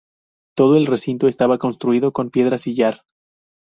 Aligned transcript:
Todo 0.57 0.77
el 0.77 0.87
recinto 0.87 1.27
estaba 1.27 1.59
construido 1.59 2.11
con 2.11 2.31
piedra 2.31 2.57
sillar. 2.57 3.03